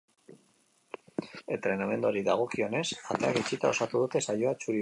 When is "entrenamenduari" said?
1.57-2.25